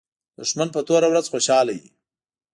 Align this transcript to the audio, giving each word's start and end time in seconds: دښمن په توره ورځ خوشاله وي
دښمن 0.39 0.67
په 0.75 0.81
توره 0.87 1.07
ورځ 1.11 1.25
خوشاله 1.33 1.71
وي 1.79 1.87